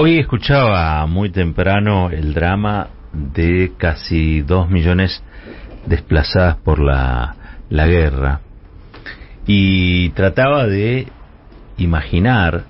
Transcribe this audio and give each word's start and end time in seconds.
Hoy 0.00 0.20
escuchaba 0.20 1.04
muy 1.06 1.28
temprano 1.30 2.08
el 2.10 2.32
drama 2.32 2.86
de 3.12 3.72
casi 3.76 4.42
dos 4.42 4.70
millones 4.70 5.24
desplazadas 5.86 6.54
por 6.58 6.78
la, 6.78 7.34
guerra. 7.68 8.40
Y 9.44 10.10
trataba 10.10 10.68
de 10.68 11.08
imaginar 11.78 12.66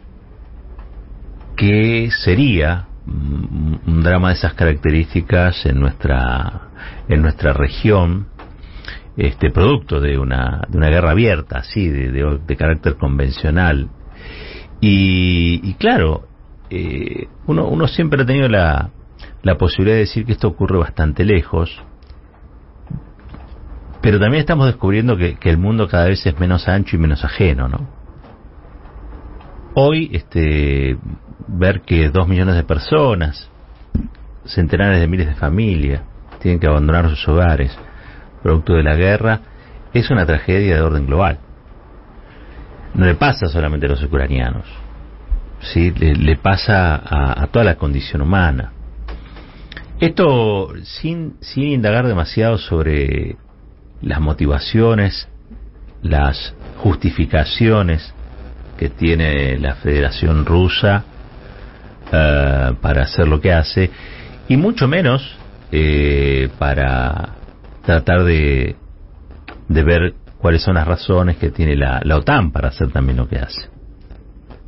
qué 1.54 2.08
sería 2.24 2.86
un 3.06 4.02
drama 4.02 4.28
de 4.28 4.34
esas 4.36 4.54
características 4.54 5.66
en 5.66 5.80
nuestra 5.80 6.62
en 7.10 7.20
nuestra 7.20 7.52
región 7.52 8.28
este 9.18 9.50
producto 9.50 10.00
de 10.00 10.18
una 10.18 10.62
de 10.66 10.78
una 10.78 10.88
guerra 10.88 11.10
abierta 11.10 11.58
así 11.58 11.88
de, 11.90 12.10
de, 12.10 12.56
carácter 12.56 12.96
convencional. 12.96 13.90
Y, 14.80 15.60
y 15.62 15.74
claro 15.74 16.28
eh, 16.70 17.28
uno 17.46 17.66
uno 17.68 17.86
siempre 17.86 18.22
ha 18.22 18.26
tenido 18.26 18.48
la 18.48 18.90
posibilidad 19.58 19.96
de 19.96 20.00
decir 20.00 20.24
que 20.24 20.32
esto 20.32 20.48
ocurre 20.48 20.78
bastante 20.78 21.24
lejos 21.24 21.82
pero 24.00 24.20
también 24.20 24.40
estamos 24.40 24.66
descubriendo 24.66 25.16
que, 25.16 25.36
que 25.36 25.50
el 25.50 25.58
mundo 25.58 25.88
cada 25.88 26.06
vez 26.06 26.24
es 26.24 26.38
menos 26.38 26.68
ancho 26.68 26.96
y 26.96 26.98
menos 26.98 27.24
ajeno 27.24 27.68
no 27.68 27.98
hoy 29.74 30.10
este 30.12 30.98
ver 31.46 31.82
que 31.82 32.10
dos 32.10 32.28
millones 32.28 32.56
de 32.56 32.64
personas, 32.64 33.48
centenares 34.44 35.00
de 35.00 35.06
miles 35.06 35.28
de 35.28 35.34
familias, 35.34 36.02
tienen 36.40 36.60
que 36.60 36.66
abandonar 36.66 37.08
sus 37.08 37.26
hogares 37.28 37.76
producto 38.42 38.74
de 38.74 38.82
la 38.82 38.94
guerra, 38.94 39.40
es 39.92 40.10
una 40.10 40.26
tragedia 40.26 40.76
de 40.76 40.80
orden 40.80 41.06
global. 41.06 41.38
No 42.94 43.06
le 43.06 43.14
pasa 43.14 43.46
solamente 43.46 43.86
a 43.86 43.90
los 43.90 44.02
ucranianos, 44.02 44.66
¿sí? 45.60 45.90
le, 45.90 46.36
pasa 46.36 46.94
a, 46.94 47.46
toda 47.48 47.64
la 47.64 47.76
condición 47.76 48.22
humana. 48.22 48.72
Esto 50.00 50.72
sin, 50.84 51.34
sin 51.40 51.64
indagar 51.64 52.06
demasiado 52.06 52.58
sobre 52.58 53.36
las 54.00 54.20
motivaciones, 54.20 55.28
las 56.02 56.54
justificaciones 56.78 58.14
que 58.78 58.88
tiene 58.88 59.58
la 59.58 59.74
Federación 59.74 60.46
Rusa 60.46 61.04
uh, 62.06 62.74
para 62.76 63.02
hacer 63.02 63.26
lo 63.26 63.40
que 63.40 63.52
hace 63.52 63.90
y 64.46 64.56
mucho 64.56 64.86
menos 64.86 65.36
eh, 65.72 66.48
para 66.58 67.30
tratar 67.84 68.22
de, 68.22 68.76
ver 69.68 70.14
cuáles 70.38 70.62
son 70.62 70.76
las 70.76 70.86
razones 70.86 71.36
que 71.38 71.50
tiene 71.50 71.74
la 71.76 72.16
OTAN 72.16 72.52
para 72.52 72.68
hacer 72.68 72.90
también 72.92 73.18
lo 73.18 73.28
que 73.28 73.38
hace. 73.38 73.77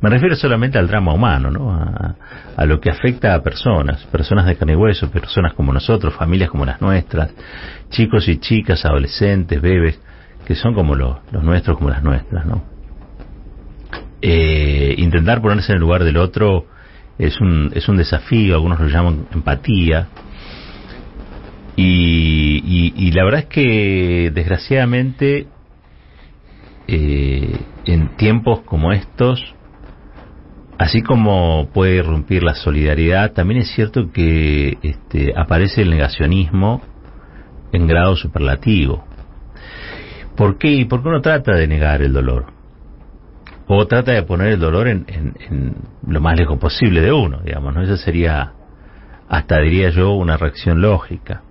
Me 0.01 0.09
refiero 0.09 0.35
solamente 0.35 0.79
al 0.79 0.87
drama 0.87 1.13
humano, 1.13 1.51
¿no? 1.51 1.71
A, 1.71 2.15
a, 2.57 2.65
lo 2.65 2.79
que 2.79 2.89
afecta 2.89 3.35
a 3.35 3.43
personas, 3.43 4.03
personas 4.05 4.47
de 4.47 4.55
carne 4.55 4.73
y 4.73 4.75
hueso, 4.75 5.11
personas 5.11 5.53
como 5.53 5.71
nosotros, 5.71 6.15
familias 6.15 6.49
como 6.49 6.65
las 6.65 6.81
nuestras, 6.81 7.31
chicos 7.89 8.27
y 8.27 8.39
chicas, 8.39 8.83
adolescentes, 8.83 9.61
bebés, 9.61 10.01
que 10.45 10.55
son 10.55 10.73
como 10.73 10.95
los, 10.95 11.17
nuestros, 11.31 11.77
como 11.77 11.91
las 11.91 12.01
nuestras, 12.01 12.45
¿no? 12.47 12.63
Eh, 14.23 14.95
intentar 14.97 15.41
ponerse 15.41 15.71
en 15.71 15.77
el 15.77 15.81
lugar 15.81 16.03
del 16.03 16.17
otro 16.17 16.65
es 17.19 17.39
un, 17.39 17.71
es 17.73 17.87
un 17.87 17.97
desafío, 17.97 18.55
algunos 18.55 18.79
lo 18.79 18.87
llaman 18.87 19.27
empatía. 19.31 20.07
Y, 21.75 22.61
y, 22.65 22.93
y 23.07 23.11
la 23.11 23.23
verdad 23.23 23.41
es 23.41 23.45
que 23.45 24.31
desgraciadamente 24.33 25.47
eh, 26.87 27.59
en 27.85 28.15
tiempos 28.17 28.61
como 28.61 28.91
estos, 28.91 29.55
así 30.81 31.03
como 31.03 31.69
puede 31.71 31.97
irrumpir 31.97 32.43
la 32.43 32.55
solidaridad, 32.55 33.33
también 33.33 33.61
es 33.61 33.71
cierto 33.71 34.11
que 34.11 34.77
este, 34.81 35.31
aparece 35.35 35.83
el 35.83 35.91
negacionismo 35.91 36.81
en 37.71 37.85
grado 37.85 38.15
superlativo. 38.15 39.05
¿Por 40.35 40.57
qué? 40.57 40.85
¿Por 40.89 41.03
qué 41.03 41.09
uno 41.09 41.21
trata 41.21 41.55
de 41.55 41.67
negar 41.67 42.01
el 42.01 42.13
dolor? 42.13 42.45
o 43.73 43.87
trata 43.87 44.11
de 44.11 44.23
poner 44.23 44.49
el 44.49 44.59
dolor 44.59 44.89
en, 44.89 45.05
en, 45.07 45.33
en, 45.49 45.75
lo 46.05 46.19
más 46.19 46.37
lejos 46.37 46.59
posible 46.59 46.99
de 46.99 47.13
uno, 47.13 47.39
digamos, 47.41 47.73
¿no? 47.73 47.81
Eso 47.81 47.95
sería, 47.95 48.51
hasta 49.29 49.59
diría 49.59 49.91
yo, 49.91 50.11
una 50.11 50.35
reacción 50.35 50.81
lógica. 50.81 51.41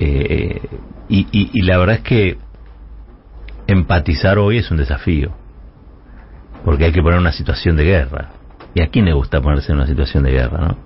Eh, 0.00 0.60
y, 1.08 1.20
y, 1.30 1.50
y, 1.52 1.62
la 1.62 1.78
verdad 1.78 1.96
es 1.96 2.02
que 2.02 2.36
empatizar 3.68 4.38
hoy 4.38 4.58
es 4.58 4.72
un 4.72 4.78
desafío, 4.78 5.30
porque 6.64 6.84
hay 6.84 6.92
que 6.92 7.02
poner 7.02 7.18
una 7.18 7.32
situación 7.32 7.76
de 7.76 7.84
guerra. 7.84 8.30
¿Y 8.74 8.82
a 8.82 8.88
quién 8.88 9.04
le 9.04 9.12
gusta 9.12 9.40
ponerse 9.40 9.72
en 9.72 9.78
una 9.78 9.86
situación 9.86 10.22
de 10.22 10.32
guerra, 10.32 10.68
no? 10.68 10.76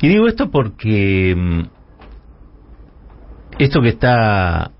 Y 0.00 0.08
digo 0.08 0.26
esto 0.26 0.50
porque 0.50 1.34
mm, 1.36 1.60
esto 3.58 3.80
que 3.80 3.88
está 3.88 4.72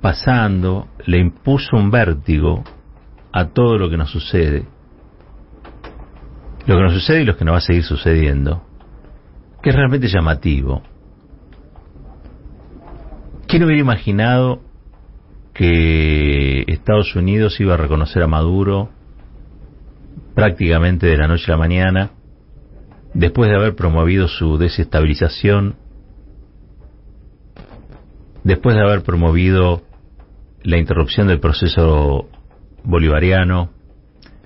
pasando 0.00 0.88
le 1.06 1.18
impuso 1.18 1.76
un 1.76 1.90
vértigo 1.90 2.64
a 3.32 3.46
todo 3.46 3.78
lo 3.78 3.88
que 3.88 3.96
nos 3.96 4.10
sucede. 4.10 4.66
Lo 6.66 6.76
que 6.76 6.82
nos 6.82 6.92
sucede 6.92 7.22
y 7.22 7.24
lo 7.24 7.36
que 7.36 7.44
nos 7.44 7.54
va 7.54 7.58
a 7.58 7.62
seguir 7.62 7.84
sucediendo. 7.84 8.62
Que 9.62 9.70
es 9.70 9.76
realmente 9.76 10.08
llamativo. 10.08 10.82
¿Quién 13.46 13.64
hubiera 13.64 13.80
imaginado 13.80 14.60
que 15.58 16.62
Estados 16.68 17.16
Unidos 17.16 17.58
iba 17.58 17.74
a 17.74 17.76
reconocer 17.76 18.22
a 18.22 18.28
Maduro 18.28 18.90
prácticamente 20.32 21.08
de 21.08 21.16
la 21.16 21.26
noche 21.26 21.46
a 21.48 21.56
la 21.56 21.56
mañana, 21.56 22.10
después 23.12 23.50
de 23.50 23.56
haber 23.56 23.74
promovido 23.74 24.28
su 24.28 24.56
desestabilización, 24.56 25.74
después 28.44 28.76
de 28.76 28.82
haber 28.82 29.02
promovido 29.02 29.82
la 30.62 30.78
interrupción 30.78 31.26
del 31.26 31.40
proceso 31.40 32.28
bolivariano, 32.84 33.70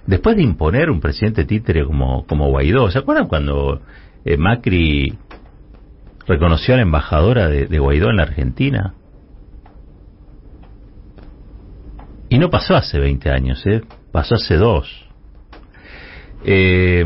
después 0.06 0.34
de 0.36 0.44
imponer 0.44 0.88
un 0.88 1.00
presidente 1.00 1.44
títere 1.44 1.84
como, 1.84 2.24
como 2.24 2.48
Guaidó. 2.48 2.90
¿Se 2.90 3.00
acuerdan 3.00 3.28
cuando 3.28 3.82
eh, 4.24 4.38
Macri 4.38 5.18
reconoció 6.26 6.72
a 6.72 6.78
la 6.78 6.84
embajadora 6.84 7.48
de, 7.48 7.66
de, 7.66 7.78
Guaidó 7.78 8.08
en 8.08 8.16
la 8.16 8.22
Argentina? 8.22 8.94
Y 12.32 12.38
no 12.38 12.48
pasó 12.48 12.74
hace 12.74 12.98
20 12.98 13.30
años, 13.30 13.62
¿eh? 13.66 13.82
pasó 14.10 14.36
hace 14.36 14.56
dos. 14.56 14.88
Eh, 16.46 17.04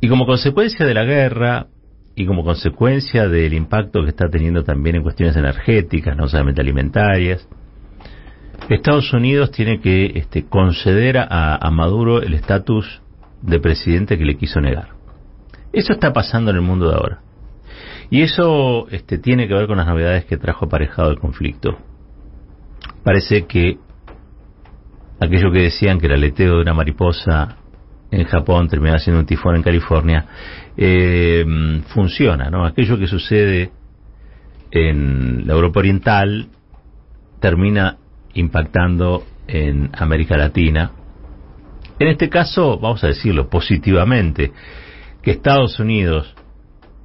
y 0.00 0.08
como 0.08 0.24
consecuencia 0.24 0.86
de 0.86 0.94
la 0.94 1.04
guerra, 1.04 1.66
y 2.14 2.24
como 2.24 2.44
consecuencia 2.44 3.28
del 3.28 3.52
impacto 3.52 4.02
que 4.04 4.08
está 4.08 4.30
teniendo 4.30 4.64
también 4.64 4.96
en 4.96 5.02
cuestiones 5.02 5.36
energéticas, 5.36 6.16
no 6.16 6.28
solamente 6.28 6.62
alimentarias, 6.62 7.46
Estados 8.70 9.12
Unidos 9.12 9.50
tiene 9.50 9.82
que 9.82 10.06
este, 10.14 10.46
conceder 10.46 11.18
a, 11.18 11.56
a 11.56 11.70
Maduro 11.70 12.22
el 12.22 12.32
estatus 12.32 13.02
de 13.42 13.60
presidente 13.60 14.16
que 14.16 14.24
le 14.24 14.38
quiso 14.38 14.62
negar. 14.62 14.94
Eso 15.74 15.92
está 15.92 16.14
pasando 16.14 16.52
en 16.52 16.56
el 16.56 16.62
mundo 16.62 16.88
de 16.88 16.94
ahora. 16.94 17.20
Y 18.08 18.22
eso 18.22 18.88
este, 18.88 19.18
tiene 19.18 19.46
que 19.46 19.52
ver 19.52 19.66
con 19.66 19.76
las 19.76 19.86
novedades 19.86 20.24
que 20.24 20.38
trajo 20.38 20.64
aparejado 20.64 21.10
el 21.10 21.18
conflicto. 21.18 21.76
Parece 23.04 23.46
que 23.46 23.76
aquello 25.20 25.52
que 25.52 25.60
decían 25.60 26.00
que 26.00 26.06
el 26.06 26.14
aleteo 26.14 26.56
de 26.56 26.62
una 26.62 26.74
mariposa 26.74 27.58
en 28.10 28.24
Japón 28.24 28.68
termina 28.68 28.98
siendo 28.98 29.20
un 29.20 29.26
tifón 29.26 29.56
en 29.56 29.62
California, 29.62 30.26
eh, 30.76 31.44
funciona, 31.88 32.48
¿no? 32.50 32.64
Aquello 32.64 32.98
que 32.98 33.06
sucede 33.06 33.70
en 34.70 35.46
la 35.46 35.52
Europa 35.54 35.80
Oriental 35.80 36.48
termina 37.40 37.98
impactando 38.34 39.24
en 39.46 39.90
América 39.92 40.36
Latina. 40.36 40.92
En 41.98 42.08
este 42.08 42.28
caso, 42.28 42.78
vamos 42.78 43.04
a 43.04 43.08
decirlo 43.08 43.48
positivamente, 43.48 44.52
que 45.22 45.32
Estados 45.32 45.78
Unidos 45.78 46.34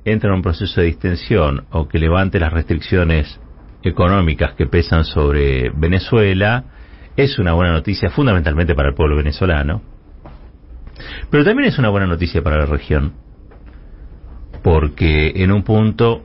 entre 0.06 0.30
en 0.30 0.36
un 0.36 0.42
proceso 0.42 0.82
de 0.82 0.88
distensión 0.88 1.66
o 1.72 1.88
que 1.88 2.00
levante 2.00 2.40
las 2.40 2.54
restricciones 2.54 3.40
económicas 3.84 4.54
que 4.54 4.66
pesan 4.66 5.06
sobre 5.06 5.70
Venezuela 5.70 6.66
es 7.16 7.40
una 7.40 7.54
buena 7.54 7.74
noticia 7.74 8.10
fundamentalmente 8.10 8.76
para 8.76 8.90
el 8.90 8.96
pueblo 8.96 9.16
venezolano, 9.16 9.82
pero 11.30 11.44
también 11.44 11.70
es 11.70 11.78
una 11.78 11.90
buena 11.90 12.08
noticia 12.08 12.42
para 12.42 12.58
la 12.58 12.66
región, 12.66 13.14
porque 14.64 15.34
en 15.36 15.52
un 15.52 15.64
punto 15.64 16.24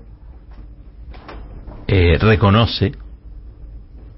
eh, 1.86 2.18
reconoce 2.20 2.92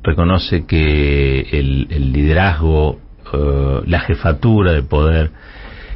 reconoce 0.03 0.67
que 0.67 1.41
el, 1.50 2.12
liderazgo, 2.12 3.00
uh, 3.32 3.82
la 3.87 4.00
jefatura 4.00 4.73
de 4.73 4.82
poder 4.82 5.32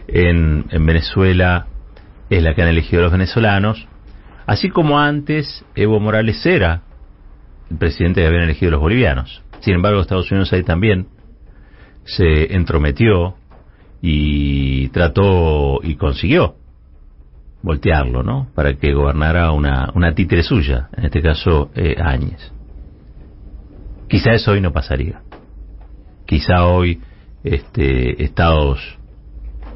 en, 0.09 0.67
en 0.71 0.85
Venezuela 0.87 1.67
es 2.29 2.43
la 2.43 2.55
que 2.55 2.63
han 2.63 2.69
elegido 2.69 3.03
los 3.03 3.13
venezolanos, 3.13 3.87
así 4.47 4.69
como 4.69 4.99
antes 4.99 5.65
Evo 5.77 6.01
Morales 6.01 6.45
era 6.45 6.83
el 7.71 7.79
presidente 7.79 8.21
que 8.21 8.27
habían 8.27 8.43
elegido 8.45 8.73
los 8.73 8.81
bolivianos. 8.81 9.43
Sin 9.61 9.75
embargo, 9.75 10.01
Estados 10.01 10.31
Unidos 10.31 10.53
ahí 10.53 10.63
también 10.63 11.09
se 12.05 12.55
entrometió 12.55 13.35
y 14.03 14.89
trató 14.89 15.81
y 15.83 15.97
consiguió 15.97 16.57
voltearlo, 17.63 18.23
¿no? 18.23 18.49
Para 18.55 18.75
que 18.75 18.93
gobernara 18.93 19.53
una, 19.53 19.91
una 19.95 20.15
títere 20.15 20.43
suya, 20.43 20.89
en 20.97 21.05
este 21.05 21.21
caso 21.21 21.71
eh, 21.75 21.97
Áñez. 22.03 22.53
Quizá 24.09 24.33
eso 24.33 24.53
hoy 24.53 24.61
no 24.61 24.73
pasaría. 24.73 25.21
Quizá 26.27 26.65
hoy 26.65 27.01
este, 27.45 28.25
Estados, 28.25 28.81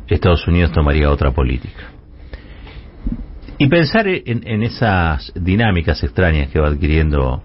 Estados 0.08 0.46
Unidos 0.48 0.72
tomaría 0.72 1.10
otra 1.10 1.30
política. 1.32 1.90
Y 3.58 3.68
pensar 3.68 4.08
en, 4.08 4.46
en 4.46 4.62
esas 4.62 5.32
dinámicas 5.36 6.02
extrañas 6.02 6.48
que 6.48 6.58
va 6.58 6.68
adquiriendo 6.68 7.42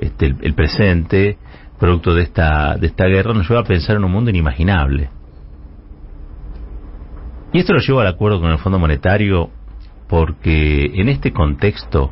este, 0.00 0.34
el, 0.40 0.54
presente, 0.54 1.36
producto 1.78 2.14
de 2.14 2.22
esta, 2.22 2.76
de 2.76 2.86
esta 2.86 3.04
guerra, 3.04 3.34
nos 3.34 3.48
lleva 3.48 3.60
a 3.60 3.64
pensar 3.64 3.96
en 3.96 4.04
un 4.04 4.10
mundo 4.10 4.30
inimaginable. 4.30 5.10
Y 7.52 7.58
esto 7.58 7.74
lo 7.74 7.80
llevo 7.80 8.00
al 8.00 8.06
acuerdo 8.06 8.40
con 8.40 8.50
el 8.50 8.58
Fondo 8.58 8.78
Monetario 8.78 9.50
porque 10.08 10.86
en 10.94 11.08
este 11.08 11.32
contexto 11.32 12.10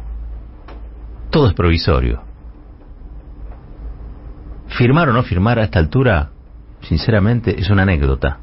todo 1.30 1.48
es 1.48 1.54
provisorio. 1.54 2.22
Firmar 4.68 5.08
o 5.08 5.12
no 5.12 5.22
firmar 5.22 5.58
a 5.58 5.64
esta 5.64 5.78
altura, 5.78 6.30
sinceramente, 6.82 7.58
es 7.58 7.70
una 7.70 7.82
anécdota. 7.82 8.40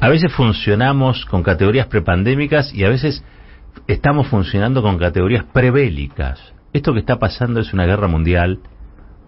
A 0.00 0.08
veces 0.08 0.32
funcionamos 0.32 1.24
con 1.24 1.42
categorías 1.42 1.86
prepandémicas 1.86 2.72
y 2.74 2.84
a 2.84 2.88
veces 2.88 3.24
estamos 3.86 4.28
funcionando 4.28 4.82
con 4.82 4.98
categorías 4.98 5.44
prebélicas. 5.44 6.57
Esto 6.72 6.92
que 6.92 7.00
está 7.00 7.18
pasando 7.18 7.60
es 7.60 7.72
una 7.72 7.86
guerra 7.86 8.08
mundial 8.08 8.60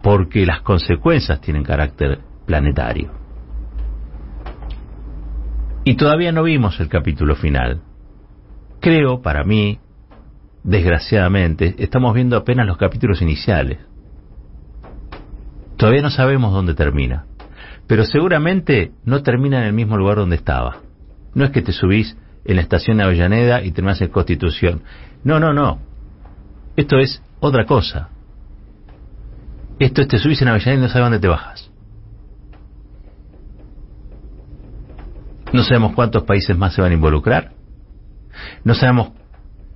porque 0.02 0.46
las 0.46 0.62
consecuencias 0.62 1.40
tienen 1.40 1.62
carácter 1.62 2.20
planetario. 2.46 3.12
Y 5.84 5.96
todavía 5.96 6.32
no 6.32 6.42
vimos 6.42 6.78
el 6.80 6.88
capítulo 6.88 7.34
final. 7.34 7.82
Creo, 8.80 9.22
para 9.22 9.44
mí, 9.44 9.78
desgraciadamente, 10.62 11.74
estamos 11.78 12.14
viendo 12.14 12.36
apenas 12.36 12.66
los 12.66 12.76
capítulos 12.76 13.22
iniciales. 13.22 13.78
Todavía 15.76 16.02
no 16.02 16.10
sabemos 16.10 16.52
dónde 16.52 16.74
termina, 16.74 17.24
pero 17.86 18.04
seguramente 18.04 18.92
no 19.04 19.22
termina 19.22 19.60
en 19.60 19.64
el 19.64 19.72
mismo 19.72 19.96
lugar 19.96 20.16
donde 20.16 20.36
estaba. 20.36 20.76
No 21.34 21.44
es 21.44 21.50
que 21.50 21.62
te 21.62 21.72
subís 21.72 22.16
en 22.44 22.56
la 22.56 22.62
estación 22.62 22.98
de 22.98 23.04
Avellaneda 23.04 23.62
y 23.62 23.72
terminás 23.72 24.02
en 24.02 24.08
Constitución. 24.08 24.82
No, 25.24 25.40
no, 25.40 25.54
no. 25.54 25.89
Esto 26.76 26.98
es 26.98 27.22
otra 27.40 27.66
cosa. 27.66 28.08
Esto 29.78 30.02
es 30.02 30.08
te 30.08 30.18
subís 30.18 30.40
en 30.42 30.48
Avellaneda 30.48 30.78
y 30.78 30.82
no 30.82 30.88
sabes 30.88 31.04
dónde 31.04 31.18
te 31.20 31.28
bajas. 31.28 31.70
No 35.52 35.64
sabemos 35.64 35.94
cuántos 35.94 36.22
países 36.24 36.56
más 36.56 36.74
se 36.74 36.82
van 36.82 36.92
a 36.92 36.94
involucrar. 36.94 37.52
No 38.62 38.74
sabemos 38.74 39.12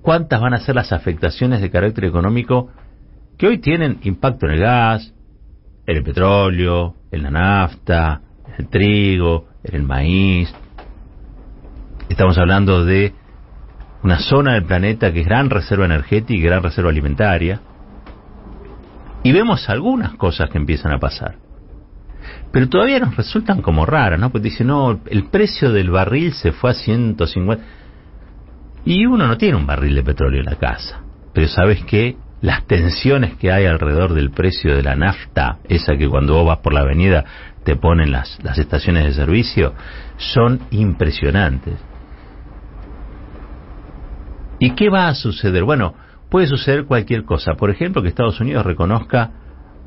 cuántas 0.03 0.41
van 0.41 0.55
a 0.55 0.61
ser 0.61 0.75
las 0.75 0.93
afectaciones 0.93 1.61
de 1.61 1.71
carácter 1.71 2.05
económico 2.05 2.71
que 3.39 3.49
hoy 3.49 3.59
tienen 3.59 3.99
impacto 4.03 4.47
en 4.47 4.53
el 4.53 4.61
gas, 4.61 5.13
en 5.87 5.97
el 5.97 6.05
petróleo, 6.05 6.95
en 7.11 7.23
la 7.23 7.31
nafta, 7.31 8.21
en 8.47 8.55
el 8.59 8.69
trigo, 8.69 9.49
en 9.65 9.75
el 9.75 9.83
maíz. 9.83 10.55
Estamos 12.09 12.39
hablando 12.39 12.85
de 12.85 13.15
una 14.05 14.19
zona 14.19 14.53
del 14.53 14.65
planeta 14.65 15.13
que 15.13 15.21
es 15.21 15.27
gran 15.27 15.49
reserva 15.49 15.87
energética 15.87 16.39
y 16.39 16.43
gran 16.43 16.63
reserva 16.63 16.91
alimentaria. 16.91 17.63
Y 19.23 19.33
vemos 19.33 19.67
algunas 19.71 20.15
cosas 20.17 20.51
que 20.51 20.59
empiezan 20.59 20.93
a 20.93 20.99
pasar. 20.99 21.37
Pero 22.53 22.69
todavía 22.69 23.01
nos 23.01 23.17
resultan 23.17 23.63
como 23.63 23.87
raras, 23.87 24.21
¿no? 24.21 24.31
Porque 24.31 24.51
dicen, 24.51 24.67
no, 24.67 25.01
el 25.07 25.25
precio 25.31 25.73
del 25.73 25.91
barril 25.91 26.35
se 26.35 26.53
fue 26.53 26.73
a 26.73 26.75
150. 26.75 27.65
Y 28.85 29.07
uno 29.07 29.27
no 29.27 29.39
tiene 29.39 29.57
un 29.57 29.67
barril 29.67 29.95
de 29.95 30.03
petróleo 30.03 30.41
en 30.41 30.47
la 30.47 30.57
casa. 30.57 31.01
Pero 31.33 31.49
sabes 31.49 31.83
que 31.85 32.19
las 32.43 32.67
tensiones 32.67 33.37
que 33.39 33.53
hay 33.53 33.65
alrededor 33.65 34.13
del 34.13 34.31
precio 34.31 34.77
de 34.77 34.83
la 34.83 34.97
nafta, 34.97 35.61
esa 35.67 35.97
que 35.97 36.11
cuando 36.11 36.35
vos 36.35 36.47
vas 36.47 36.59
por 36.59 36.75
la 36.75 36.81
avenida 36.81 37.25
te 37.65 37.77
ponen 37.77 38.13
las, 38.13 38.39
las 38.43 38.59
estaciones 38.59 39.07
de 39.07 39.15
servicio, 39.15 39.73
son 40.19 40.61
impresionantes. 40.71 41.94
¿Y 44.59 44.71
qué 44.71 44.89
va 44.89 45.09
a 45.09 45.15
suceder? 45.15 45.65
Bueno, 45.65 45.95
puede 46.31 46.47
suceder 46.47 46.85
cualquier 46.85 47.25
cosa. 47.25 47.55
Por 47.55 47.71
ejemplo, 47.71 48.03
que 48.03 48.09
Estados 48.09 48.41
Unidos 48.41 48.65
reconozca 48.65 49.31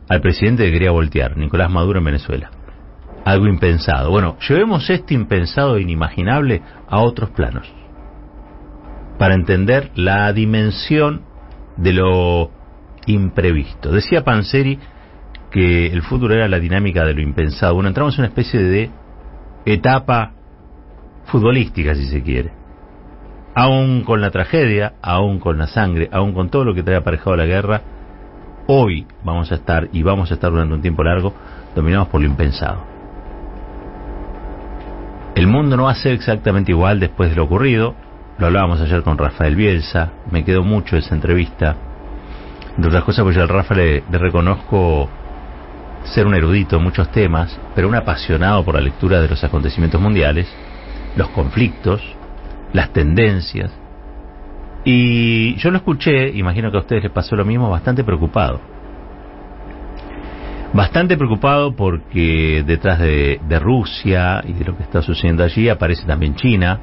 al 0.09 0.21
presidente 0.21 0.65
que 0.65 0.71
quería 0.71 0.91
voltear, 0.91 1.37
Nicolás 1.37 1.69
Maduro 1.69 1.99
en 1.99 2.05
Venezuela. 2.05 2.51
Algo 3.25 3.47
impensado. 3.47 4.09
Bueno, 4.09 4.37
llevemos 4.47 4.89
este 4.89 5.13
impensado 5.13 5.77
e 5.77 5.81
inimaginable 5.81 6.61
a 6.87 6.99
otros 6.99 7.31
planos 7.31 7.71
para 9.17 9.33
entender 9.33 9.91
la 9.95 10.31
dimensión 10.31 11.23
de 11.75 11.93
lo 11.93 12.51
imprevisto. 13.05 13.91
Decía 13.91 14.23
Panseri 14.23 14.79
que 15.51 15.87
el 15.87 16.01
futuro 16.03 16.33
era 16.33 16.47
la 16.47 16.59
dinámica 16.59 17.03
de 17.03 17.13
lo 17.13 17.21
impensado. 17.21 17.73
Bueno, 17.73 17.89
entramos 17.89 18.15
en 18.15 18.21
una 18.21 18.29
especie 18.29 18.61
de 18.61 18.91
etapa 19.65 20.33
futbolística, 21.25 21.95
si 21.95 22.05
se 22.05 22.21
quiere. 22.21 22.56
Aún 23.59 24.03
con 24.03 24.21
la 24.21 24.29
tragedia, 24.29 24.93
aún 25.01 25.39
con 25.39 25.57
la 25.57 25.65
sangre, 25.65 26.07
aún 26.11 26.31
con 26.31 26.49
todo 26.49 26.63
lo 26.63 26.75
que 26.75 26.83
trae 26.83 26.97
aparejado 26.97 27.35
la 27.35 27.47
guerra, 27.47 27.81
hoy 28.67 29.07
vamos 29.23 29.51
a 29.51 29.55
estar, 29.55 29.89
y 29.93 30.03
vamos 30.03 30.29
a 30.29 30.35
estar 30.35 30.51
durante 30.51 30.75
un 30.75 30.81
tiempo 30.83 31.03
largo, 31.03 31.33
dominados 31.73 32.07
por 32.09 32.21
lo 32.21 32.27
impensado. 32.27 32.85
El 35.33 35.47
mundo 35.47 35.75
no 35.75 35.85
va 35.85 35.93
a 35.93 35.95
ser 35.95 36.11
exactamente 36.11 36.71
igual 36.71 36.99
después 36.99 37.31
de 37.31 37.35
lo 37.35 37.45
ocurrido, 37.45 37.95
lo 38.37 38.45
hablábamos 38.45 38.79
ayer 38.79 39.01
con 39.01 39.17
Rafael 39.17 39.55
Bielsa, 39.55 40.11
me 40.29 40.45
quedó 40.45 40.61
mucho 40.61 40.95
esa 40.95 41.15
entrevista. 41.15 41.75
De 42.77 42.87
otras 42.87 43.05
cosas, 43.05 43.23
pues 43.23 43.35
yo 43.35 43.41
al 43.41 43.49
Rafa 43.49 43.73
le, 43.73 44.03
le 44.07 44.17
reconozco 44.19 45.09
ser 46.03 46.27
un 46.27 46.35
erudito 46.35 46.77
en 46.77 46.83
muchos 46.83 47.09
temas, 47.09 47.59
pero 47.73 47.87
un 47.87 47.95
apasionado 47.95 48.63
por 48.63 48.75
la 48.75 48.81
lectura 48.81 49.19
de 49.19 49.29
los 49.29 49.43
acontecimientos 49.43 49.99
mundiales, 49.99 50.47
los 51.15 51.29
conflictos, 51.29 52.03
las 52.73 52.91
tendencias. 52.93 53.71
Y 54.83 55.55
yo 55.55 55.71
lo 55.71 55.77
escuché, 55.77 56.29
imagino 56.29 56.71
que 56.71 56.77
a 56.77 56.81
ustedes 56.81 57.03
les 57.03 57.11
pasó 57.11 57.35
lo 57.35 57.45
mismo, 57.45 57.69
bastante 57.69 58.03
preocupado. 58.03 58.61
Bastante 60.73 61.17
preocupado 61.17 61.75
porque 61.75 62.63
detrás 62.65 62.99
de, 62.99 63.59
Rusia 63.59 64.43
y 64.45 64.53
de 64.53 64.65
lo 64.65 64.77
que 64.77 64.83
está 64.83 65.01
sucediendo 65.01 65.43
allí 65.43 65.69
aparece 65.69 66.05
también 66.05 66.35
China, 66.35 66.79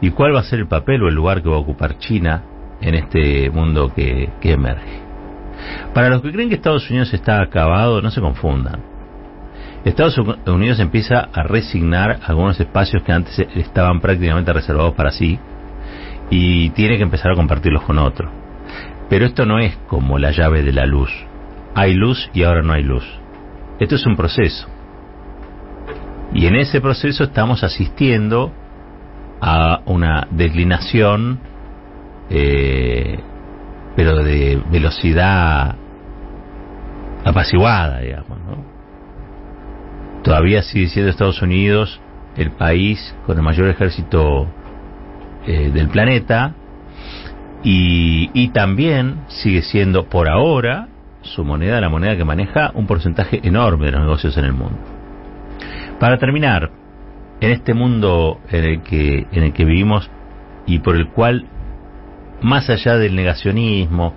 y 0.00 0.10
cuál 0.10 0.34
va 0.34 0.40
a 0.40 0.44
ser 0.44 0.60
el 0.60 0.68
papel 0.68 1.02
o 1.02 1.08
el 1.08 1.14
lugar 1.14 1.42
que 1.42 1.48
va 1.48 1.56
a 1.56 1.60
ocupar 1.60 1.98
China 1.98 2.42
en 2.80 2.94
este 2.94 3.50
mundo 3.50 3.92
que 3.94 4.30
emerge. 4.42 5.10
Para 5.94 6.08
los 6.08 6.22
que 6.22 6.32
creen 6.32 6.48
que 6.48 6.54
Estados 6.54 6.88
Unidos 6.90 7.12
está 7.12 7.42
acabado, 7.42 8.00
no 8.00 8.10
se 8.10 8.20
confundan. 8.20 8.89
Estados 9.84 10.18
Unidos 10.46 10.78
empieza 10.78 11.28
a 11.32 11.42
resignar 11.42 12.20
algunos 12.26 12.60
espacios 12.60 13.02
que 13.02 13.12
antes 13.12 13.38
estaban 13.54 14.00
prácticamente 14.00 14.52
reservados 14.52 14.94
para 14.94 15.10
sí 15.10 15.38
y 16.28 16.70
tiene 16.70 16.96
que 16.96 17.02
empezar 17.02 17.32
a 17.32 17.34
compartirlos 17.34 17.82
con 17.84 17.98
otros. 17.98 18.30
Pero 19.08 19.24
esto 19.24 19.46
no 19.46 19.58
es 19.58 19.76
como 19.88 20.18
la 20.18 20.32
llave 20.32 20.62
de 20.62 20.72
la 20.72 20.86
luz. 20.86 21.10
Hay 21.74 21.94
luz 21.94 22.30
y 22.34 22.44
ahora 22.44 22.62
no 22.62 22.74
hay 22.74 22.82
luz. 22.82 23.04
Esto 23.80 23.94
es 23.94 24.06
un 24.06 24.16
proceso. 24.16 24.68
Y 26.34 26.46
en 26.46 26.56
ese 26.56 26.80
proceso 26.80 27.24
estamos 27.24 27.64
asistiendo 27.64 28.52
a 29.40 29.80
una 29.86 30.28
declinación, 30.30 31.40
eh, 32.28 33.18
pero 33.96 34.22
de 34.22 34.62
velocidad 34.70 35.74
apaciguada, 37.24 38.00
digamos. 38.00 38.38
¿no? 38.46 38.69
Todavía 40.22 40.62
sigue 40.62 40.88
siendo 40.88 41.10
Estados 41.10 41.42
Unidos 41.42 42.00
el 42.36 42.50
país 42.50 43.14
con 43.26 43.36
el 43.36 43.42
mayor 43.42 43.68
ejército 43.68 44.46
eh, 45.46 45.70
del 45.72 45.88
planeta 45.88 46.54
y, 47.64 48.30
y 48.34 48.48
también 48.48 49.22
sigue 49.28 49.62
siendo 49.62 50.08
por 50.08 50.28
ahora 50.28 50.88
su 51.22 51.44
moneda 51.44 51.80
la 51.80 51.88
moneda 51.88 52.16
que 52.16 52.24
maneja 52.24 52.70
un 52.74 52.86
porcentaje 52.86 53.40
enorme 53.42 53.86
de 53.86 53.92
los 53.92 54.00
negocios 54.02 54.36
en 54.36 54.44
el 54.44 54.52
mundo. 54.52 54.78
Para 55.98 56.18
terminar, 56.18 56.70
en 57.40 57.50
este 57.50 57.74
mundo 57.74 58.40
en 58.50 58.64
el 58.64 58.82
que 58.82 59.26
en 59.32 59.42
el 59.44 59.52
que 59.52 59.64
vivimos 59.64 60.10
y 60.66 60.78
por 60.78 60.96
el 60.96 61.08
cual 61.08 61.46
más 62.42 62.70
allá 62.70 62.96
del 62.96 63.16
negacionismo, 63.16 64.14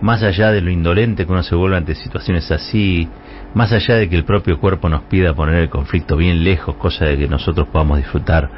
más 0.00 0.22
allá 0.22 0.50
de 0.50 0.60
lo 0.60 0.70
indolente 0.70 1.26
que 1.26 1.32
uno 1.32 1.42
se 1.42 1.54
vuelve 1.54 1.76
ante 1.76 1.94
situaciones 1.94 2.50
así, 2.50 3.08
más 3.54 3.72
allá 3.72 3.96
de 3.96 4.08
que 4.08 4.16
el 4.16 4.24
propio 4.24 4.58
cuerpo 4.58 4.88
nos 4.88 5.02
pida 5.02 5.34
poner 5.34 5.56
el 5.56 5.70
conflicto 5.70 6.16
bien 6.16 6.44
lejos, 6.44 6.76
cosa 6.76 7.06
de 7.06 7.16
que 7.16 7.28
nosotros 7.28 7.68
podamos 7.68 7.98
disfrutar 7.98 8.50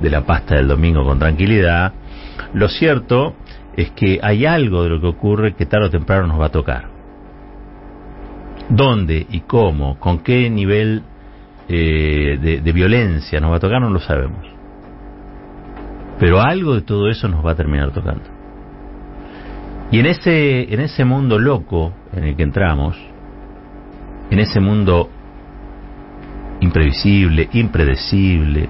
de 0.00 0.10
la 0.10 0.24
pasta 0.24 0.56
del 0.56 0.68
domingo 0.68 1.04
con 1.04 1.18
tranquilidad, 1.18 1.92
lo 2.52 2.68
cierto 2.68 3.34
es 3.76 3.90
que 3.90 4.20
hay 4.22 4.46
algo 4.46 4.82
de 4.82 4.90
lo 4.90 5.00
que 5.00 5.06
ocurre 5.06 5.54
que 5.54 5.66
tarde 5.66 5.86
o 5.86 5.90
temprano 5.90 6.26
nos 6.26 6.40
va 6.40 6.46
a 6.46 6.52
tocar. 6.52 6.88
¿Dónde 8.68 9.26
y 9.30 9.40
cómo? 9.40 9.98
¿Con 9.98 10.20
qué 10.20 10.50
nivel 10.50 11.02
eh, 11.68 12.38
de, 12.40 12.60
de 12.60 12.72
violencia 12.72 13.40
nos 13.40 13.50
va 13.50 13.56
a 13.56 13.60
tocar, 13.60 13.80
no 13.80 13.90
lo 13.90 13.98
sabemos. 13.98 14.46
Pero 16.18 16.40
algo 16.40 16.74
de 16.74 16.82
todo 16.82 17.08
eso 17.08 17.26
nos 17.26 17.44
va 17.44 17.52
a 17.52 17.54
terminar 17.56 17.90
tocando. 17.90 18.24
Y 19.90 19.98
en 19.98 20.06
ese, 20.06 20.72
en 20.72 20.80
ese 20.80 21.04
mundo 21.04 21.38
loco 21.38 21.92
en 22.12 22.24
el 22.24 22.36
que 22.36 22.44
entramos, 22.44 22.96
en 24.30 24.38
ese 24.38 24.60
mundo 24.60 25.10
imprevisible, 26.60 27.48
impredecible, 27.52 28.68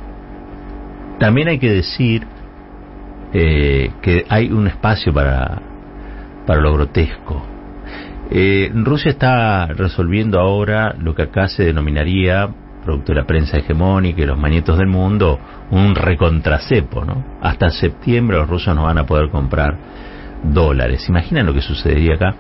también 1.18 1.48
hay 1.48 1.58
que 1.58 1.70
decir 1.70 2.26
eh, 3.32 3.90
que 4.02 4.24
hay 4.28 4.50
un 4.50 4.66
espacio 4.66 5.12
para, 5.12 5.60
para 6.46 6.60
lo 6.60 6.72
grotesco. 6.74 7.44
Eh, 8.30 8.70
Rusia 8.74 9.10
está 9.10 9.66
resolviendo 9.66 10.40
ahora 10.40 10.94
lo 10.98 11.14
que 11.14 11.22
acá 11.22 11.48
se 11.48 11.64
denominaría, 11.64 12.48
producto 12.84 13.12
de 13.12 13.20
la 13.20 13.26
prensa 13.26 13.56
hegemónica 13.56 14.22
y 14.22 14.26
los 14.26 14.38
manietos 14.38 14.78
del 14.78 14.88
mundo, 14.88 15.38
un 15.70 15.94
recontracepo, 15.94 17.04
¿no? 17.04 17.24
Hasta 17.40 17.70
septiembre 17.70 18.36
los 18.36 18.48
rusos 18.48 18.74
no 18.74 18.84
van 18.84 18.98
a 18.98 19.06
poder 19.06 19.30
comprar 19.30 19.76
dólares. 20.42 21.08
¿Imaginan 21.08 21.46
lo 21.46 21.54
que 21.54 21.62
sucedería 21.62 22.14
acá? 22.14 22.34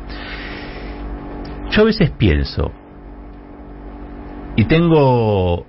Yo 1.70 1.82
a 1.82 1.84
veces 1.84 2.10
pienso, 2.10 2.72
y 4.56 4.64
tengo 4.64 5.66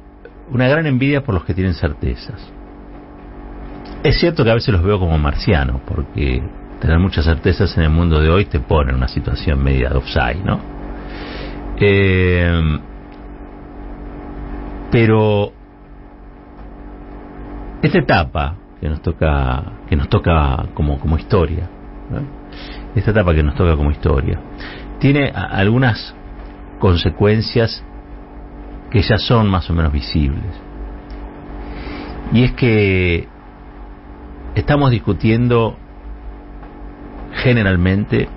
una 0.49 0.67
gran 0.67 0.87
envidia 0.87 1.23
por 1.23 1.35
los 1.35 1.43
que 1.43 1.53
tienen 1.53 1.73
certezas. 1.73 2.41
Es 4.03 4.19
cierto 4.19 4.43
que 4.43 4.51
a 4.51 4.53
veces 4.53 4.73
los 4.73 4.81
veo 4.81 4.97
como 4.97 5.17
marcianos, 5.17 5.81
porque 5.85 6.41
tener 6.79 6.97
muchas 6.97 7.25
certezas 7.25 7.75
en 7.77 7.83
el 7.83 7.89
mundo 7.89 8.21
de 8.21 8.29
hoy 8.29 8.45
te 8.45 8.59
pone 8.59 8.91
en 8.91 8.95
una 8.95 9.07
situación 9.07 9.61
media 9.61 9.89
de 9.89 9.97
offside, 9.97 10.43
¿no? 10.43 10.59
Eh, 11.79 12.79
pero 14.89 15.51
esta 17.81 17.99
etapa 17.99 18.55
que 18.79 18.89
nos 18.89 19.01
toca, 19.01 19.63
que 19.89 19.95
nos 19.95 20.07
toca 20.07 20.67
como, 20.73 20.99
como 20.99 21.17
historia, 21.17 21.69
esta 22.95 23.11
etapa 23.11 23.33
que 23.33 23.43
nos 23.43 23.55
toca 23.55 23.75
como 23.75 23.91
historia, 23.91 24.39
tiene 24.99 25.29
algunas 25.29 26.15
consecuencias 26.79 27.83
que 28.91 29.01
ya 29.01 29.17
son 29.17 29.49
más 29.49 29.69
o 29.69 29.73
menos 29.73 29.91
visibles. 29.91 30.43
Y 32.31 32.43
es 32.43 32.51
que 32.53 33.27
estamos 34.55 34.91
discutiendo 34.91 35.77
generalmente 37.33 38.27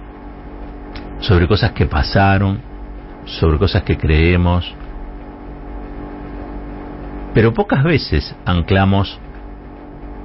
sobre 1.21 1.49
cosas 1.49 1.73
que 1.73 1.87
pasaron, 1.87 2.61
sobre 3.25 3.59
cosas 3.59 3.83
que 3.83 3.97
creemos, 3.97 4.75
pero 7.35 7.52
pocas 7.54 7.85
veces 7.85 8.35
anclamos 8.45 9.19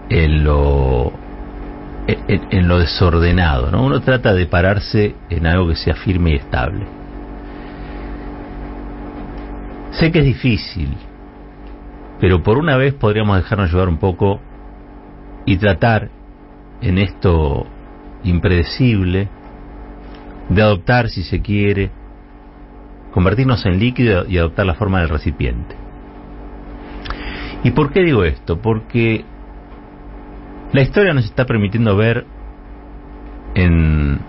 en 0.09 0.43
lo 0.43 1.13
en, 2.07 2.67
lo 2.67 2.79
desordenado, 2.79 3.71
¿no? 3.71 3.83
Uno 3.83 3.99
trata 4.01 4.33
de 4.33 4.45
pararse 4.45 5.15
en 5.29 5.47
algo 5.47 5.67
que 5.67 5.75
sea 5.75 5.95
firme 5.95 6.31
y 6.31 6.35
estable. 6.35 6.85
Sé 9.99 10.11
que 10.11 10.19
es 10.19 10.25
difícil, 10.25 10.89
pero 12.19 12.43
por 12.43 12.57
una 12.57 12.75
vez 12.75 12.93
podríamos 12.93 13.37
dejarnos 13.37 13.71
llevar 13.71 13.87
un 13.87 13.97
poco 13.97 14.41
y 15.45 15.55
tratar 15.55 16.09
en 16.81 16.97
esto 16.97 17.65
impredecible 18.23 19.29
de 20.49 20.61
adoptar, 20.61 21.09
si 21.09 21.23
se 21.23 21.41
quiere, 21.41 21.91
convertirnos 23.13 23.65
en 23.65 23.79
líquido 23.79 24.25
y 24.27 24.37
adoptar 24.37 24.65
la 24.65 24.73
forma 24.73 24.99
del 24.99 25.09
recipiente. 25.09 25.75
¿Y 27.63 27.71
por 27.71 27.93
qué 27.93 28.01
digo 28.01 28.25
esto? 28.25 28.61
Porque 28.61 29.23
la 30.73 30.81
historia 30.81 31.13
nos 31.13 31.23
está 31.23 31.45
permitiendo 31.45 31.95
ver 31.95 32.25
en, 33.53 34.19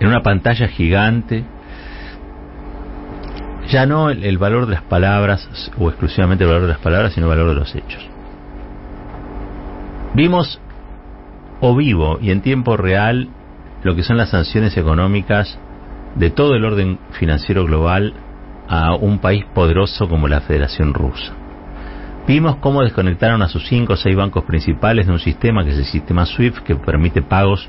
en 0.00 0.08
una 0.08 0.22
pantalla 0.22 0.66
gigante 0.68 1.44
ya 3.74 3.86
no 3.86 4.08
el, 4.08 4.38
valor 4.38 4.66
de 4.66 4.74
las 4.74 4.82
palabras 4.82 5.48
o 5.80 5.88
exclusivamente 5.88 6.44
el 6.44 6.48
valor 6.48 6.62
de 6.62 6.68
las 6.68 6.78
palabras, 6.78 7.12
sino 7.12 7.26
el 7.26 7.36
valor 7.36 7.54
de 7.54 7.60
los 7.60 7.74
hechos. 7.74 8.08
Vimos 10.14 10.60
o 11.60 11.74
vivo 11.74 12.18
y 12.22 12.30
en 12.30 12.40
tiempo 12.40 12.76
real 12.76 13.30
lo 13.82 13.96
que 13.96 14.04
son 14.04 14.16
las 14.16 14.30
sanciones 14.30 14.76
económicas 14.76 15.58
de 16.14 16.30
todo 16.30 16.54
el 16.54 16.64
orden 16.64 17.00
financiero 17.18 17.64
global 17.64 18.14
a 18.68 18.94
un 18.94 19.18
país 19.18 19.44
poderoso 19.52 20.08
como 20.08 20.28
la 20.28 20.40
Federación 20.40 20.94
Rusa. 20.94 21.32
Vimos 22.28 22.56
cómo 22.58 22.82
desconectaron 22.82 23.42
a 23.42 23.48
sus 23.48 23.66
cinco 23.66 23.94
o 23.94 23.96
seis 23.96 24.14
bancos 24.14 24.44
principales 24.44 25.08
de 25.08 25.12
un 25.12 25.18
sistema 25.18 25.64
que 25.64 25.70
es 25.70 25.78
el 25.78 25.84
sistema 25.84 26.26
SWIFT 26.26 26.58
que 26.58 26.76
permite 26.76 27.22
pagos 27.22 27.68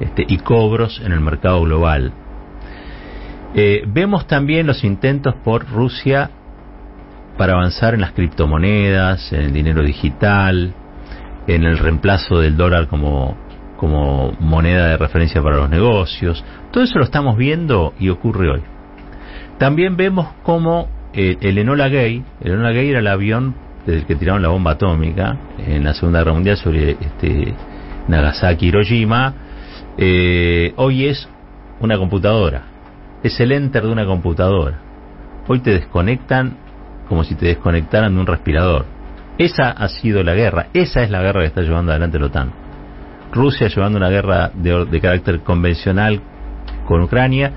este, 0.00 0.24
y 0.26 0.38
cobros 0.38 1.02
en 1.04 1.12
el 1.12 1.20
mercado 1.20 1.60
global. 1.60 2.14
Eh, 3.54 3.84
vemos 3.86 4.26
también 4.26 4.66
los 4.66 4.84
intentos 4.84 5.34
por 5.44 5.68
Rusia 5.68 6.30
para 7.36 7.54
avanzar 7.54 7.94
en 7.94 8.00
las 8.00 8.12
criptomonedas, 8.12 9.32
en 9.32 9.40
el 9.40 9.52
dinero 9.52 9.82
digital, 9.82 10.74
en 11.46 11.64
el 11.64 11.78
reemplazo 11.78 12.38
del 12.38 12.56
dólar 12.56 12.88
como, 12.88 13.36
como 13.76 14.32
moneda 14.40 14.88
de 14.88 14.96
referencia 14.96 15.42
para 15.42 15.56
los 15.56 15.70
negocios. 15.70 16.44
Todo 16.72 16.84
eso 16.84 16.98
lo 16.98 17.04
estamos 17.04 17.36
viendo 17.36 17.94
y 17.98 18.08
ocurre 18.08 18.50
hoy. 18.50 18.62
También 19.58 19.96
vemos 19.96 20.28
cómo 20.42 20.88
eh, 21.12 21.36
el 21.40 21.58
Enola 21.58 21.88
Gay, 21.88 22.24
el 22.40 22.52
Enola 22.52 22.72
Gay 22.72 22.90
era 22.90 22.98
el 22.98 23.06
avión 23.06 23.54
desde 23.86 24.00
el 24.00 24.06
que 24.06 24.16
tiraron 24.16 24.42
la 24.42 24.48
bomba 24.48 24.72
atómica 24.72 25.38
en 25.58 25.84
la 25.84 25.94
Segunda 25.94 26.18
Guerra 26.18 26.32
Mundial 26.34 26.56
sobre 26.56 26.90
este, 26.90 27.54
Nagasaki 28.08 28.66
Hiroshima, 28.66 29.34
eh, 29.96 30.74
hoy 30.76 31.06
es 31.06 31.28
una 31.80 31.96
computadora, 31.96 32.64
es 33.22 33.38
el 33.40 33.52
enter 33.52 33.82
de 33.82 33.92
una 33.92 34.06
computadora. 34.06 34.78
Hoy 35.48 35.60
te 35.60 35.70
desconectan 35.70 36.56
como 37.08 37.24
si 37.24 37.34
te 37.34 37.46
desconectaran 37.46 38.14
de 38.14 38.20
un 38.20 38.26
respirador. 38.26 38.84
Esa 39.38 39.70
ha 39.70 39.88
sido 39.88 40.22
la 40.22 40.34
guerra, 40.34 40.68
esa 40.72 41.02
es 41.02 41.10
la 41.10 41.22
guerra 41.22 41.40
que 41.40 41.46
está 41.46 41.62
llevando 41.62 41.92
adelante 41.92 42.18
la 42.18 42.26
OTAN. 42.26 42.52
Rusia 43.32 43.68
llevando 43.68 43.98
una 43.98 44.08
guerra 44.08 44.50
de, 44.54 44.86
de 44.86 45.00
carácter 45.00 45.40
convencional 45.40 46.20
con 46.86 47.02
Ucrania 47.02 47.52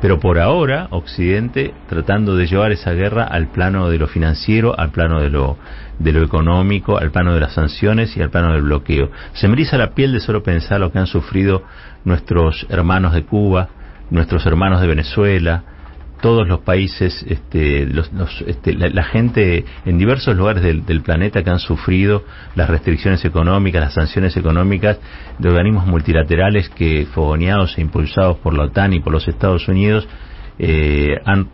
pero 0.00 0.18
por 0.18 0.38
ahora, 0.38 0.88
Occidente 0.90 1.74
tratando 1.88 2.34
de 2.34 2.46
llevar 2.46 2.72
esa 2.72 2.92
guerra 2.92 3.24
al 3.24 3.48
plano 3.48 3.90
de 3.90 3.98
lo 3.98 4.06
financiero, 4.06 4.78
al 4.78 4.90
plano 4.90 5.20
de 5.20 5.28
lo, 5.28 5.58
de 5.98 6.12
lo 6.12 6.22
económico, 6.22 6.96
al 6.96 7.10
plano 7.10 7.34
de 7.34 7.40
las 7.40 7.52
sanciones 7.52 8.16
y 8.16 8.22
al 8.22 8.30
plano 8.30 8.52
del 8.52 8.62
bloqueo. 8.62 9.10
Se 9.34 9.46
me 9.46 9.54
eriza 9.54 9.76
la 9.76 9.90
piel 9.90 10.12
de 10.12 10.20
solo 10.20 10.42
pensar 10.42 10.80
lo 10.80 10.90
que 10.90 10.98
han 10.98 11.06
sufrido 11.06 11.64
nuestros 12.04 12.66
hermanos 12.70 13.12
de 13.12 13.24
Cuba, 13.24 13.68
nuestros 14.10 14.44
hermanos 14.46 14.80
de 14.80 14.86
Venezuela, 14.86 15.64
todos 16.20 16.46
los 16.46 16.60
países, 16.60 17.24
este, 17.28 17.86
los, 17.86 18.10
este, 18.46 18.74
la, 18.74 19.04
gente 19.04 19.64
en 19.86 19.98
diversos 19.98 20.36
lugares 20.36 20.62
del, 20.62 21.00
planeta 21.02 21.42
que 21.42 21.50
han 21.50 21.58
sufrido 21.58 22.24
las 22.54 22.68
restricciones 22.68 23.24
económicas, 23.24 23.80
las 23.80 23.94
sanciones 23.94 24.36
económicas 24.36 24.98
de 25.38 25.48
organismos 25.48 25.86
multilaterales 25.86 26.68
que, 26.68 27.06
fogoneados 27.06 27.78
e 27.78 27.80
impulsados 27.80 28.36
por 28.38 28.54
la 28.54 28.64
OTAN 28.64 28.92
y 28.92 29.00
por 29.00 29.12
los 29.12 29.26
Estados 29.28 29.66
Unidos, 29.68 30.06
eh, 30.58 31.18
han 31.24 31.48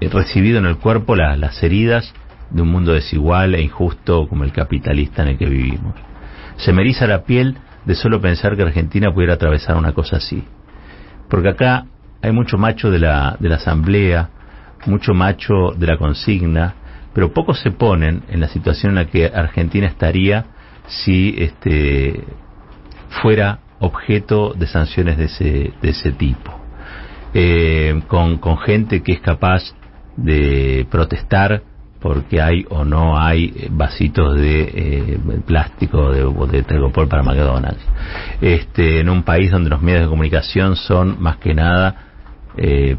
recibido 0.00 0.58
en 0.58 0.66
el 0.66 0.78
cuerpo 0.78 1.14
la, 1.14 1.36
las 1.36 1.62
heridas 1.62 2.14
de 2.50 2.62
un 2.62 2.68
mundo 2.68 2.92
desigual 2.92 3.54
e 3.54 3.62
injusto 3.62 4.26
como 4.28 4.44
el 4.44 4.52
capitalista 4.52 5.22
en 5.22 5.28
el 5.28 5.38
que 5.38 5.46
vivimos. 5.46 5.94
Se 6.56 6.72
me 6.72 6.82
eriza 6.82 7.06
la 7.06 7.24
piel 7.24 7.58
de 7.84 7.94
solo 7.94 8.20
pensar 8.20 8.56
que 8.56 8.62
Argentina 8.62 9.12
pudiera 9.12 9.34
atravesar 9.34 9.76
una 9.76 9.92
cosa 9.92 10.16
así. 10.16 10.42
Porque 11.28 11.50
acá 11.50 11.86
hay 12.22 12.32
mucho 12.32 12.58
macho 12.58 12.90
de 12.90 12.98
la, 12.98 13.36
de 13.38 13.48
la 13.48 13.56
asamblea, 13.56 14.30
mucho 14.86 15.14
macho 15.14 15.72
de 15.76 15.86
la 15.86 15.96
consigna, 15.98 16.74
pero 17.14 17.32
pocos 17.32 17.60
se 17.60 17.70
ponen 17.70 18.22
en 18.28 18.40
la 18.40 18.48
situación 18.48 18.90
en 18.90 18.96
la 18.96 19.06
que 19.06 19.26
Argentina 19.26 19.86
estaría 19.86 20.46
si 20.86 21.34
este, 21.38 22.24
fuera 23.22 23.60
objeto 23.78 24.54
de 24.54 24.66
sanciones 24.66 25.18
de 25.18 25.24
ese, 25.24 25.72
de 25.80 25.88
ese 25.88 26.12
tipo. 26.12 26.52
Eh, 27.34 28.02
con, 28.06 28.38
con 28.38 28.58
gente 28.58 29.02
que 29.02 29.12
es 29.12 29.20
capaz 29.20 29.62
de 30.16 30.86
protestar 30.90 31.62
porque 32.00 32.40
hay 32.40 32.64
o 32.68 32.84
no 32.84 33.18
hay 33.18 33.68
vasitos 33.70 34.36
de 34.36 34.62
eh, 34.62 35.18
plástico 35.46 36.12
de, 36.12 36.24
de 36.50 36.62
Tergopol 36.62 37.08
para 37.08 37.22
McDonald's. 37.22 37.82
Este, 38.40 39.00
en 39.00 39.08
un 39.08 39.22
país 39.22 39.50
donde 39.50 39.70
los 39.70 39.82
medios 39.82 40.02
de 40.02 40.08
comunicación 40.08 40.76
son 40.76 41.20
más 41.20 41.38
que 41.38 41.54
nada 41.54 42.06
eh, 42.56 42.96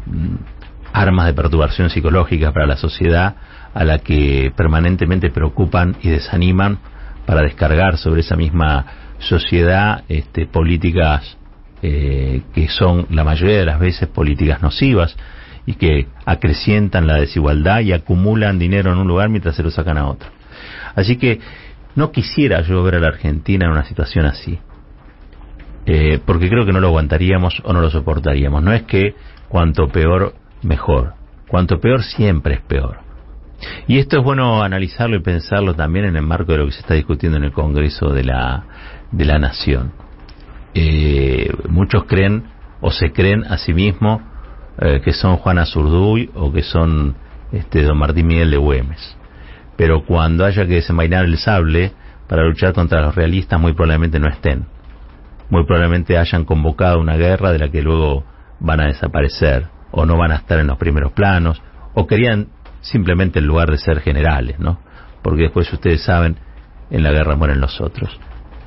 armas 0.92 1.26
de 1.26 1.34
perturbación 1.34 1.90
psicológica 1.90 2.52
para 2.52 2.66
la 2.66 2.76
sociedad 2.76 3.36
a 3.74 3.84
la 3.84 3.98
que 3.98 4.52
permanentemente 4.56 5.30
preocupan 5.30 5.96
y 6.02 6.08
desaniman 6.08 6.78
para 7.26 7.42
descargar 7.42 7.98
sobre 7.98 8.22
esa 8.22 8.36
misma 8.36 8.86
sociedad 9.18 10.04
este, 10.08 10.46
políticas 10.46 11.36
eh, 11.82 12.42
que 12.54 12.68
son 12.68 13.06
la 13.10 13.22
mayoría 13.22 13.58
de 13.58 13.66
las 13.66 13.78
veces 13.78 14.08
políticas 14.08 14.62
nocivas 14.62 15.16
y 15.68 15.74
que 15.74 16.06
acrecientan 16.24 17.06
la 17.06 17.16
desigualdad 17.16 17.80
y 17.80 17.92
acumulan 17.92 18.58
dinero 18.58 18.90
en 18.90 18.96
un 18.96 19.06
lugar 19.06 19.28
mientras 19.28 19.54
se 19.54 19.62
lo 19.62 19.70
sacan 19.70 19.98
a 19.98 20.08
otro. 20.08 20.30
Así 20.96 21.16
que 21.16 21.40
no 21.94 22.10
quisiera 22.10 22.62
yo 22.62 22.82
ver 22.82 22.94
a 22.94 23.00
la 23.00 23.08
Argentina 23.08 23.66
en 23.66 23.72
una 23.72 23.84
situación 23.84 24.24
así, 24.24 24.58
eh, 25.84 26.20
porque 26.24 26.48
creo 26.48 26.64
que 26.64 26.72
no 26.72 26.80
lo 26.80 26.86
aguantaríamos 26.86 27.60
o 27.64 27.74
no 27.74 27.82
lo 27.82 27.90
soportaríamos. 27.90 28.62
No 28.62 28.72
es 28.72 28.84
que 28.84 29.14
cuanto 29.50 29.88
peor, 29.88 30.32
mejor. 30.62 31.12
Cuanto 31.48 31.78
peor 31.78 32.02
siempre 32.02 32.54
es 32.54 32.60
peor. 32.62 33.00
Y 33.86 33.98
esto 33.98 34.20
es 34.20 34.24
bueno 34.24 34.62
analizarlo 34.62 35.16
y 35.16 35.22
pensarlo 35.22 35.74
también 35.74 36.06
en 36.06 36.16
el 36.16 36.22
marco 36.22 36.52
de 36.52 36.58
lo 36.58 36.64
que 36.64 36.72
se 36.72 36.80
está 36.80 36.94
discutiendo 36.94 37.36
en 37.36 37.44
el 37.44 37.52
Congreso 37.52 38.08
de 38.08 38.24
la, 38.24 38.64
de 39.12 39.24
la 39.26 39.38
Nación. 39.38 39.92
Eh, 40.72 41.52
muchos 41.68 42.04
creen 42.04 42.44
o 42.80 42.90
se 42.90 43.12
creen 43.12 43.44
a 43.44 43.58
sí 43.58 43.74
mismos 43.74 44.22
eh, 44.80 45.00
que 45.02 45.12
son 45.12 45.36
Juana 45.36 45.66
Zurduy 45.66 46.30
o 46.34 46.52
que 46.52 46.62
son 46.62 47.16
este, 47.52 47.82
don 47.82 47.98
Martín 47.98 48.26
Miguel 48.26 48.50
de 48.50 48.58
Güemes. 48.58 49.16
Pero 49.76 50.04
cuando 50.04 50.44
haya 50.44 50.66
que 50.66 50.74
desenvainar 50.74 51.24
el 51.24 51.38
sable 51.38 51.92
para 52.28 52.44
luchar 52.44 52.72
contra 52.72 53.00
los 53.00 53.14
realistas, 53.14 53.60
muy 53.60 53.72
probablemente 53.72 54.18
no 54.18 54.28
estén. 54.28 54.66
Muy 55.50 55.64
probablemente 55.64 56.18
hayan 56.18 56.44
convocado 56.44 57.00
una 57.00 57.16
guerra 57.16 57.52
de 57.52 57.58
la 57.58 57.68
que 57.70 57.82
luego 57.82 58.24
van 58.60 58.80
a 58.80 58.86
desaparecer 58.86 59.66
o 59.90 60.04
no 60.04 60.16
van 60.16 60.32
a 60.32 60.36
estar 60.36 60.58
en 60.58 60.66
los 60.66 60.78
primeros 60.78 61.12
planos 61.12 61.62
o 61.94 62.06
querían 62.06 62.48
simplemente 62.80 63.38
en 63.38 63.46
lugar 63.46 63.70
de 63.70 63.78
ser 63.78 64.00
generales, 64.00 64.58
¿no? 64.58 64.78
Porque 65.22 65.44
después 65.44 65.72
ustedes 65.72 66.02
saben, 66.02 66.36
en 66.90 67.02
la 67.02 67.10
guerra 67.10 67.36
mueren 67.36 67.60
los 67.60 67.80
otros. 67.80 68.18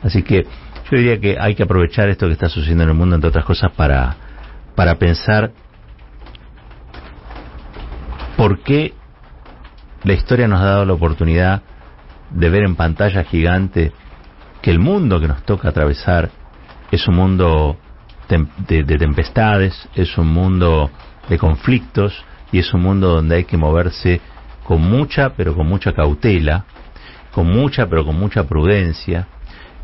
Así 0.03 0.23
que 0.23 0.43
yo 0.89 0.97
diría 0.97 1.19
que 1.19 1.37
hay 1.39 1.55
que 1.55 1.63
aprovechar 1.63 2.09
esto 2.09 2.27
que 2.27 2.33
está 2.33 2.49
sucediendo 2.49 2.83
en 2.83 2.89
el 2.89 2.95
mundo, 2.95 3.15
entre 3.15 3.29
otras 3.29 3.45
cosas, 3.45 3.71
para, 3.71 4.15
para 4.75 4.95
pensar 4.95 5.51
por 8.41 8.57
qué 8.61 8.95
la 10.03 10.13
historia 10.13 10.47
nos 10.47 10.61
ha 10.61 10.65
dado 10.65 10.85
la 10.85 10.93
oportunidad 10.93 11.61
de 12.31 12.49
ver 12.49 12.63
en 12.63 12.75
pantalla 12.75 13.23
gigante 13.23 13.91
que 14.63 14.71
el 14.71 14.79
mundo 14.79 15.21
que 15.21 15.27
nos 15.27 15.43
toca 15.43 15.69
atravesar 15.69 16.31
es 16.89 17.07
un 17.07 17.17
mundo 17.17 17.77
de, 18.27 18.81
de 18.81 18.97
tempestades, 18.97 19.87
es 19.93 20.17
un 20.17 20.33
mundo 20.33 20.89
de 21.29 21.37
conflictos, 21.37 22.25
y 22.51 22.57
es 22.57 22.73
un 22.73 22.81
mundo 22.81 23.09
donde 23.09 23.35
hay 23.35 23.43
que 23.43 23.57
moverse 23.57 24.19
con 24.63 24.81
mucha, 24.81 25.35
pero 25.35 25.53
con 25.53 25.67
mucha 25.67 25.93
cautela, 25.93 26.65
con 27.31 27.45
mucha, 27.45 27.85
pero 27.85 28.03
con 28.03 28.17
mucha 28.17 28.47
prudencia, 28.47 29.27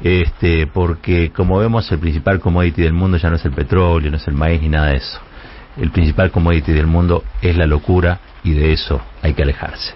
este, 0.01 0.65
porque 0.65 1.31
como 1.31 1.59
vemos 1.59 1.91
el 1.91 1.99
principal 1.99 2.39
commodity 2.39 2.81
del 2.81 2.93
mundo 2.93 3.17
ya 3.17 3.29
no 3.29 3.35
es 3.35 3.45
el 3.45 3.51
petróleo, 3.51 4.09
no 4.09 4.17
es 4.17 4.27
el 4.27 4.33
maíz 4.33 4.59
ni 4.63 4.69
nada 4.69 4.87
de 4.87 4.95
eso. 4.95 5.19
El 5.79 5.91
principal 5.91 6.31
commodity 6.31 6.71
del 6.71 6.87
mundo 6.87 7.23
es 7.39 7.55
la 7.55 7.67
locura 7.67 8.19
y 8.47 8.53
de 8.53 8.71
eso 8.71 9.01
hay 9.21 9.33
que 9.33 9.43
alejarse. 9.43 9.93